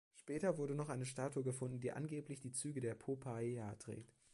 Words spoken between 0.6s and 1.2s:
noch eine